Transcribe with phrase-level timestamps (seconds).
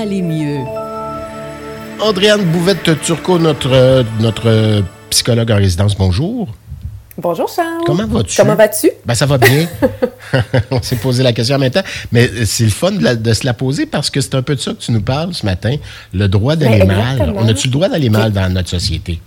[0.00, 0.60] aller mieux.
[2.00, 6.48] Andréane Bouvette-Turcot, notre, notre psychologue en résidence, bonjour.
[7.18, 7.82] Bonjour Charles.
[7.84, 8.36] Comment vas-tu?
[8.36, 8.90] Comment vas-tu?
[9.04, 9.68] Ben, ça va bien.
[10.70, 11.82] On s'est posé la question en même temps.
[12.10, 14.72] Mais c'est le fun de, se la poser parce que c'est un peu de ça
[14.72, 15.76] que tu nous parles ce matin.
[16.14, 17.12] Le droit d'aller Ben, mal.
[17.12, 17.40] exactement.
[17.40, 19.20] On a-tu le droit d'aller mal dans notre société?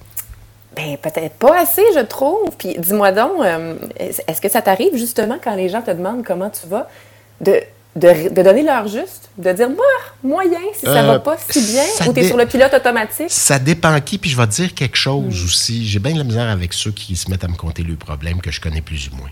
[0.75, 2.49] Ben, peut-être pas assez, je trouve.
[2.57, 6.49] Puis dis-moi donc, euh, est-ce que ça t'arrive justement quand les gens te demandent comment
[6.49, 6.89] tu vas,
[7.39, 7.61] de,
[7.95, 9.85] de, de donner leur juste, de dire, moi,
[10.23, 13.27] moyen, si ça Euh, va pas si bien, ou dé- sur le pilote automatique?
[13.29, 15.45] Ça dépend qui, puis je vais te dire quelque chose Mm.
[15.45, 15.87] aussi.
[15.87, 18.41] J'ai bien de la misère avec ceux qui se mettent à me conter le problème
[18.41, 19.29] que je connais plus ou moins.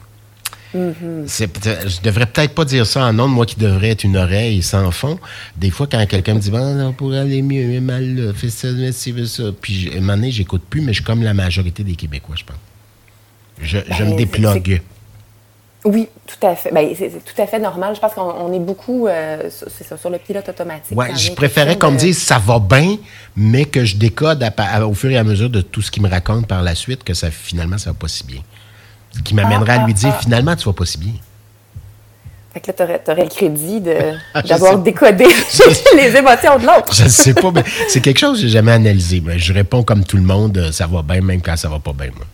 [1.27, 4.17] C'est peut- Je devrais peut-être pas dire ça en ondes, moi qui devrais être une
[4.17, 5.19] oreille sans fond.
[5.55, 8.49] Des fois, quand quelqu'un me dit bon, on pourrait aller mieux, mais mal là, fais
[8.49, 9.43] ça, mais si, ça.
[9.61, 12.35] Puis, à un moment donné, j'écoute plus, mais je suis comme la majorité des Québécois,
[12.39, 12.55] je pense.
[13.61, 14.81] Je, je Ben, me déplogue.
[15.85, 16.71] Oui, tout à fait.
[16.71, 17.93] Ben, c'est tout à fait normal.
[17.95, 20.97] Je pense qu'on on est beaucoup euh, sur, c'est ça, sur le pilote automatique.
[20.97, 22.97] Ouais, je préférais qu'on me dise ça va bien,
[23.35, 26.09] mais que je décode à au fur et à mesure de tout ce qu'il me
[26.09, 28.41] raconte par la suite que ça finalement ça va pas si bien.
[29.11, 30.21] Ce qui m'amènerait Ah, à lui ah, dire ah.
[30.21, 31.13] finalement tu vas pas si bien.
[32.53, 33.81] Fait que là, t'aurais, t'aurais le crédit
[34.33, 35.25] Ah, d'avoir décodé
[35.95, 36.93] les émotions de l'autre.
[36.93, 39.21] Je ne sais pas, mais c'est quelque chose que j'ai jamais analysé.
[39.25, 41.79] Mais je réponds comme tout le monde, euh, ça va bien même quand ça va
[41.79, 42.11] pas bien.
[42.15, 42.25] Moi.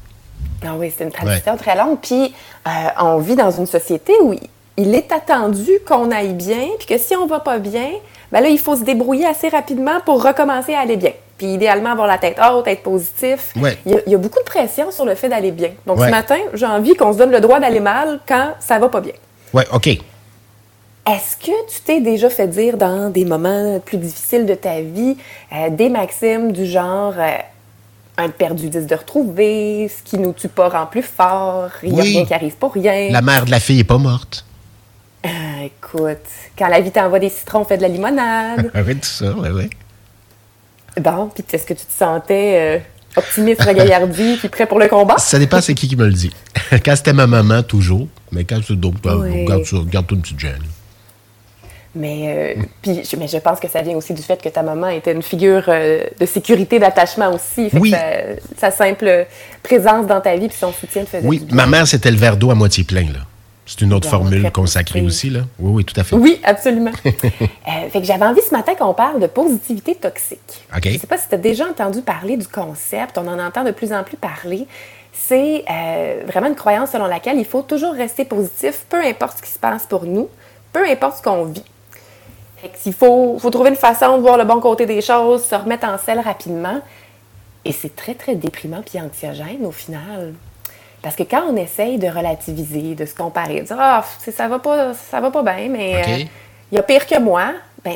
[0.65, 1.97] Ah oui, c'est une tradition très longue.
[2.01, 2.33] Puis,
[2.67, 4.35] euh, on vit dans une société où
[4.77, 7.89] il est attendu qu'on aille bien, puis que si on va pas bien,
[8.31, 11.11] ben là, il faut se débrouiller assez rapidement pour recommencer à aller bien.
[11.37, 13.53] Puis, idéalement, avoir la tête haute, être positif.
[13.55, 13.77] Ouais.
[13.85, 15.69] Il, y a, il y a beaucoup de pression sur le fait d'aller bien.
[15.85, 16.07] Donc, Ouais.
[16.07, 18.99] ce matin, j'ai envie qu'on se donne le droit d'aller mal quand ça va pas
[19.01, 19.13] bien.
[19.53, 19.87] Ouais, OK.
[19.87, 25.17] Est-ce que tu t'es déjà fait dire dans des moments plus difficiles de ta vie
[25.53, 27.31] euh, des maximes du genre euh,
[28.19, 31.93] un de perdu, dix de retrouver, ce qui nous tue pas rend plus fort, il
[31.93, 32.09] n'y a Oui.
[32.13, 33.09] rien qui arrive pour rien.
[33.11, 34.45] La mère de la fille est pas morte.
[35.25, 35.29] Euh,
[35.65, 36.17] écoute,
[36.57, 38.71] quand la vie t'envoie des citrons, fais de la limonade.
[38.73, 39.69] Ah oui, tout ça, oui, oui.
[41.01, 45.17] bon, puis est-ce que tu te sentais euh, optimiste, regaillardi, puis prêt pour le combat?
[45.17, 46.31] Ça dépend c'est qui qui me le dit.
[46.85, 48.07] quand c'était ma maman, toujours.
[48.31, 49.43] Mais quand c'est d'autres, Oui.
[49.45, 50.63] regarde ça, garde-toi une petite gêne.
[51.95, 54.61] Mais, euh, puis, je, mais je pense que ça vient aussi du fait que ta
[54.61, 57.69] maman était une figure euh, de sécurité, d'attachement aussi.
[57.69, 57.91] Fait que Oui.
[57.91, 59.25] sa, sa simple
[59.63, 61.55] présence dans ta vie puis son soutien te faisait Oui, bien.
[61.55, 63.19] ma mère, c'était le verre d'eau à moitié plein, là.
[63.65, 65.41] C'est une autre Bon, formule consacrée aussi, là.
[65.59, 66.15] Oui, oui, tout à fait.
[66.15, 66.91] Oui, absolument.
[67.05, 70.39] Euh, fait que j'avais envie ce matin qu'on parle de positivité toxique.
[70.75, 70.85] OK.
[70.85, 73.63] Je ne sais pas si tu as déjà entendu parler du concept, on en entend
[73.63, 74.65] de plus en plus parler.
[75.13, 79.43] C'est euh, vraiment une croyance selon laquelle il faut toujours rester positif, peu importe ce
[79.43, 80.29] qui se passe pour nous,
[80.73, 81.63] peu importe ce qu'on vit.
[82.61, 85.55] Fait qu'il faut, faut trouver une façon de voir le bon côté des choses, se
[85.55, 86.79] remettre en selle rapidement.
[87.65, 90.33] Et c'est très, très déprimant puis anxiogène au final.
[91.01, 94.03] Parce que quand on essaye de relativiser, de se comparer, de dire Ah,
[94.35, 96.01] ça va pas, ça va pas bien, mais euh,
[96.71, 97.51] il y a pire que moi,
[97.85, 97.95] ben,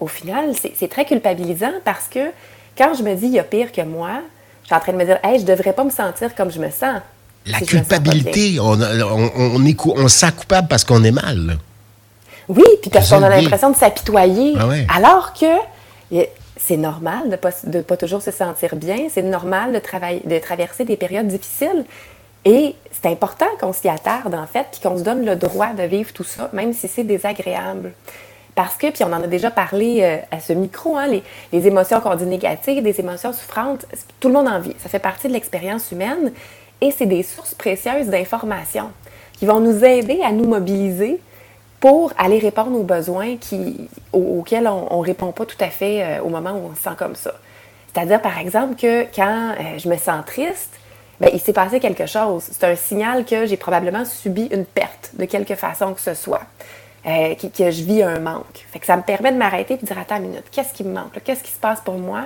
[0.00, 2.30] au final, c'est très culpabilisant parce que
[2.76, 4.20] quand je me dis il y a pire que moi,
[4.62, 6.58] je suis en train de me dire Hey, je devrais pas me sentir comme je
[6.60, 7.00] me sens.
[7.46, 10.68] La si me sens culpabilité, on, a- on, on est cou- on se sent coupable
[10.68, 11.58] parce qu'on est mal.
[12.48, 14.54] Oui, puis parce qu'on a l'impression de s'apitoyer.
[14.58, 14.86] Ah ouais.
[14.94, 16.26] Alors que
[16.56, 19.08] c'est normal de ne pas, de pas toujours se sentir bien.
[19.10, 21.84] C'est normal de, travailler, de traverser des périodes difficiles.
[22.44, 25.82] Et c'est important qu'on s'y attarde, en fait, puis qu'on se donne le droit de
[25.82, 27.92] vivre tout ça, même si c'est désagréable.
[28.54, 31.22] Parce que, puis on en a déjà parlé euh, à ce micro, hein, les,
[31.52, 33.86] les émotions qu'on dit négatives, des émotions souffrantes,
[34.18, 34.74] tout le monde en vit.
[34.78, 36.32] Ça fait partie de l'expérience humaine
[36.80, 38.90] et c'est des sources précieuses d'informations
[39.34, 41.20] qui vont nous aider à nous mobiliser
[41.80, 43.36] pour aller répondre aux besoins
[44.12, 46.96] auxquels on ne répond pas tout à fait euh, au moment où on se sent
[46.98, 47.34] comme ça.
[47.92, 50.78] C'est-à-dire, par exemple, que quand euh, je me sens triste,
[51.20, 52.44] ben, il s'est passé quelque chose.
[52.50, 56.42] C'est un signal que j'ai probablement subi une perte de quelque façon que ce soit,
[57.06, 58.66] euh, que, je vis un manque.
[58.82, 61.18] Ça me permet de m'arrêter et de dire, attends une minute, qu'est-ce qui me manque?
[61.24, 62.24] Qu'est-ce qui se passe pour moi?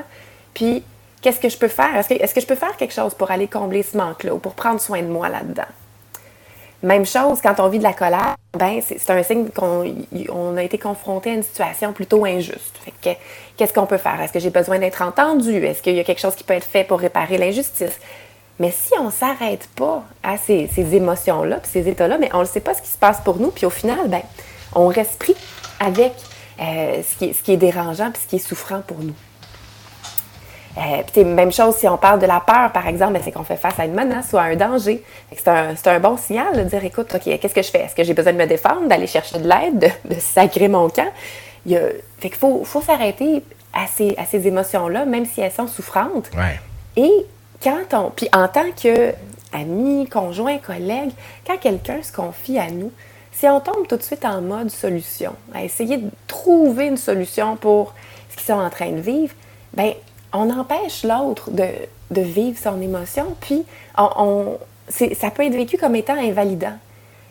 [0.54, 0.82] Puis,
[1.20, 1.94] qu'est-ce que je peux faire?
[1.96, 4.38] Est-ce que, est-ce que je peux faire quelque chose pour aller combler ce manque-là ou
[4.38, 5.62] pour prendre soin de moi là-dedans?
[6.82, 10.78] Même chose, quand on vit de la colère, ben, c'est un signe qu'on a été
[10.78, 12.80] confronté à une situation plutôt injuste.
[13.00, 14.20] Qu'est-ce qu'on peut faire?
[14.20, 15.64] Est-ce que j'ai besoin d'être entendu?
[15.64, 17.98] Est-ce qu'il y a quelque chose qui peut être fait pour réparer l'injustice?
[18.58, 22.40] Mais si on ne s'arrête pas à ces, ces émotions-là, puis ces états-là, mais on
[22.40, 24.22] ne sait pas ce qui se passe pour nous, puis au final, ben,
[24.74, 25.36] on reste pris
[25.80, 26.12] avec
[26.60, 29.14] euh, ce, qui est, ce qui est dérangeant puis ce qui est souffrant pour nous.
[30.78, 33.56] Euh, même chose si on parle de la peur, par exemple, ben, c'est qu'on fait
[33.56, 35.02] face à une menace ou à un danger.
[35.36, 37.80] C'est un, un bon signal de dire, écoute, OK, qu'est-ce que je fais?
[37.80, 40.88] Est-ce que j'ai besoin de me défendre, d'aller chercher de l'aide, de, de sacrer mon
[40.88, 41.12] camp?
[41.66, 41.80] Il y a-
[42.18, 43.42] fait qu'il faut, faut s'arrêter
[43.74, 46.30] à ces, à ces émotions-là, même si elles sont souffrantes.
[46.36, 46.58] Ouais.
[46.96, 47.26] Et
[47.62, 48.10] quand on.
[48.10, 49.12] Puis en tant que
[49.52, 51.10] ami, conjoint, collègue,
[51.46, 52.90] quand quelqu'un se confie à nous,
[53.30, 57.56] si on tombe tout de suite en mode solution, à essayer de trouver une solution
[57.56, 57.92] pour
[58.30, 59.34] ce qu'ils sont en train de vivre,
[59.74, 59.92] ben
[60.32, 61.66] on empêche l'autre de,
[62.10, 63.64] de, vivre son émotion, puis
[63.98, 64.58] on,
[64.88, 66.76] ça peut être vécu comme étant invalidant.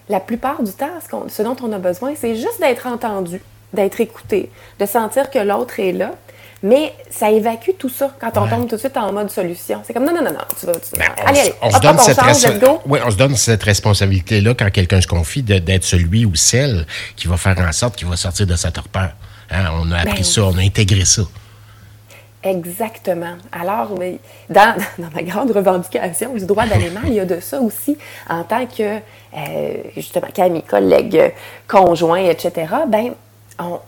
[0.10, 3.42] La plupart du temps, ce, ce dont on a besoin, c'est juste d'être entendu,
[3.74, 6.12] d'être écouté, de sentir que l'autre est là,
[6.64, 9.82] mais ça évacue tout ça quand on tombe tout de suite en mode solution.
[9.86, 10.74] C'est comme non, non, non, non, tu vas.
[10.74, 14.70] Tu ben, allez, allez, on, se donne cette Oui, on se donne cette responsabilité-là quand
[14.70, 18.46] quelqu'un se confie d'être celui ou celle qui va faire en sorte qu'il va sortir
[18.46, 19.12] de sa torpeur.
[19.50, 21.24] Hein, on a appris ben ça, on a intégré ça.
[22.44, 23.36] Exactement.
[23.52, 23.90] Alors,
[24.50, 27.98] dans, dans, ma grande revendication du droit d'aller mal, il y a de ça aussi
[28.30, 31.34] en tant que, euh, justement, qu'ami, collègue,
[31.68, 32.74] conjoint, etc.
[32.88, 33.14] Ben,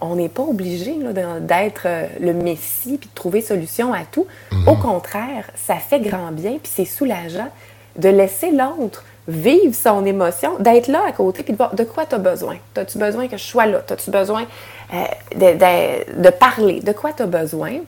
[0.01, 0.95] on n'est pas obligé
[1.41, 4.27] d'être euh, le messie puis de trouver solution à tout.
[4.51, 4.67] Mhm.
[4.67, 7.49] Au contraire, ça fait grand bien puis c'est soulageant
[7.95, 12.05] de laisser l'autre vivre son émotion, d'être là à côté puis de voir de quoi
[12.05, 12.57] tu as besoin.
[12.75, 13.81] As-tu besoin que je sois là?
[13.89, 14.45] As-tu besoin
[14.93, 16.81] euh, de, parler?
[16.81, 17.79] De quoi tu as besoin?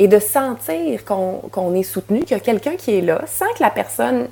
[0.00, 3.62] Et de sentir qu'on est soutenu, qu'il y a quelqu'un qui est là sans que
[3.62, 4.28] la personne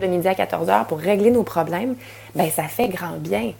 [0.00, 1.96] de midi à 14 heures pour régler nos problèmes,
[2.34, 3.52] ben ça fait grand bien.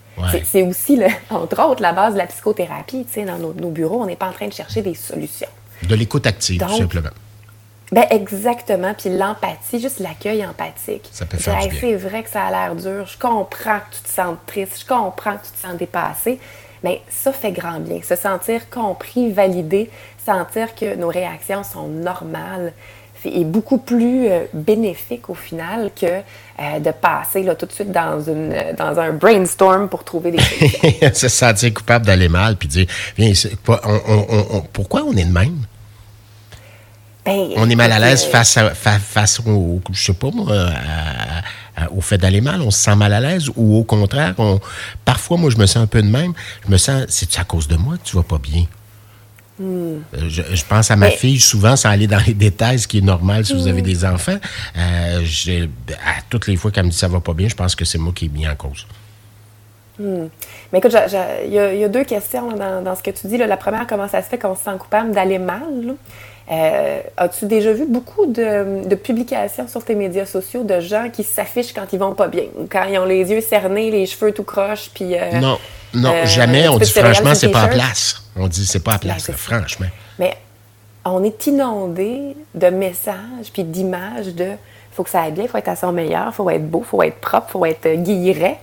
[0.45, 3.05] C'est aussi, le, entre autres, la base de la psychothérapie.
[3.07, 5.49] Tu sais, dans nos, bureaux, on n'est pas en train de chercher des solutions.
[5.83, 7.11] De l'écoute active, tout simplement.
[7.91, 8.93] Ben exactement.
[8.95, 11.09] Puis l'empathie, juste l'accueil empathique.
[11.11, 13.07] Ça peut faire C'est vrai que ça a l'air dur.
[13.07, 14.81] Je comprends que tu te sens triste.
[14.81, 16.39] Je comprends que tu te sens dépassé.
[16.85, 18.01] Mais ça fait grand bien.
[18.03, 19.91] Se sentir compris, validé,
[20.25, 22.73] sentir que nos réactions sont normales,
[23.25, 27.91] est beaucoup plus euh, bénéfique au final que euh, de passer là, tout de suite
[27.91, 31.11] dans, une, dans un brainstorm pour trouver des solutions.
[31.15, 32.87] se sentir coupable d'aller mal puis dire
[33.17, 33.33] Viens,
[34.73, 35.59] pourquoi on est de même?
[37.25, 40.47] Ben, on est mal à l'aise face, à, face au, je sais pas moi,
[41.95, 44.61] au fait d'aller mal, on se sent mal à l'aise ou au contraire, on,
[45.05, 46.33] parfois moi je me sens un peu de même,
[46.65, 48.65] je me sens, c'est à cause de moi que tu vas pas bien?
[49.61, 49.99] Euh,
[50.29, 53.45] je, pense à ma fille souvent, sans aller dans les détails, ce qui est normal
[53.45, 54.39] si vous avez des enfants.
[54.77, 55.67] Euh,
[56.07, 57.99] à toutes les fois qu'elle me dit ça va pas bien, je pense que c'est
[57.99, 58.87] moi qui ai mis en cause.
[59.99, 60.29] Hmm.
[60.73, 60.95] Mais écoute,
[61.45, 63.37] il y, a deux questions dans, ce que tu dis.
[63.37, 65.97] La première, comment ça se fait qu'on se sent coupable d'aller mal?
[66.51, 71.75] Euh, as-tu déjà vu beaucoup de, publications sur tes médias sociaux de gens qui s'affichent
[71.75, 74.91] quand ils vont pas bien, quand ils ont les yeux cernés, les cheveux tout croches,
[74.95, 75.15] puis...
[75.41, 75.59] non,
[75.95, 76.69] non, jamais.
[76.69, 78.23] On dit franchement, c'est pas à place.
[78.37, 79.89] On dit c'est pas à place, franchement.
[80.19, 80.37] Mais
[81.05, 84.53] on est inondé de messages puis d'images de
[84.93, 86.81] faut que ça aille bien, il faut être à son meilleur, il faut être beau,
[86.85, 88.59] il faut être propre, il faut être guilleret.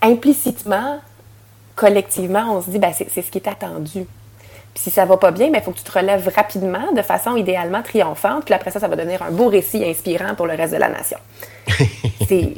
[0.00, 1.00] Implicitement,
[1.74, 4.06] collectivement, on se dit ben, c'est ce qui est attendu.
[4.78, 7.02] Puis si ça va pas bien, il ben, faut que tu te relèves rapidement, de
[7.02, 10.54] façon idéalement triomphante, puis après ça, ça va devenir un beau récit inspirant pour le
[10.54, 11.18] reste de la nation.
[12.28, 12.54] c'est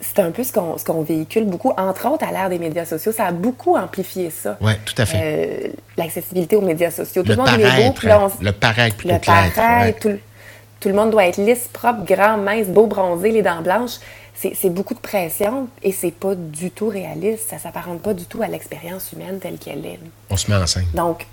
[0.00, 3.12] c'est un peu ce qu'on véhicule beaucoup, entre autres à l'ère des médias sociaux.
[3.12, 4.56] Ça a beaucoup amplifié ça.
[4.60, 5.18] Oui, tout à fait.
[5.20, 7.22] Euh, l'accessibilité aux médias sociaux.
[7.22, 8.28] Tout le, monde est beau.
[8.40, 10.18] le paraître plutôt le tout,
[10.80, 13.98] tout, le monde doit être lisse, propre, grand, mince, beau, bronzé, les dents blanches.
[14.36, 17.48] C'est beaucoup de pression et c'est pas du tout réaliste.
[17.48, 19.98] Ça s'apparente pas du tout à l'expérience humaine telle qu'elle est.
[20.28, 20.86] On se met en scène.
[20.92, 21.26] Donc,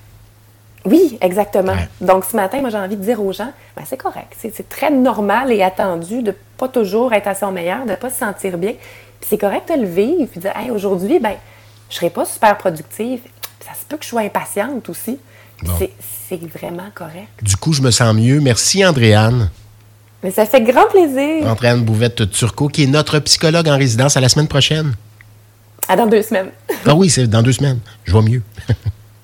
[0.85, 1.75] oui, exactement.
[2.01, 4.35] Donc, ce matin, moi, j'ai envie de dire aux gens, ben, c'est correct.
[4.39, 8.19] C'est très normal et attendu de pas toujours être à son meilleur, de pas se
[8.19, 8.71] sentir bien.
[8.71, 11.35] Puis c'est correct de le vivre, puis de dire, hey, aujourd'hui, ben,
[11.89, 13.19] je serai pas super productive.
[13.59, 15.19] ça se peut que je sois impatiente aussi.
[16.27, 17.29] C'est vraiment correct.
[17.41, 18.39] Du coup, je me sens mieux.
[18.39, 19.49] Merci, Andréane.
[20.23, 21.45] Mais ça fait grand plaisir.
[21.47, 24.93] Andréane Bouvette-Turcot, qui est notre psychologue en résidence à la semaine prochaine.
[25.89, 26.49] À dans deux semaines.
[26.85, 27.79] ah oui, c'est dans deux semaines.
[28.05, 28.41] Je vois mieux.